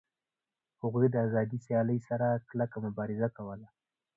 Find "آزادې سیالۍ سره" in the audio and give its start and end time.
1.27-2.27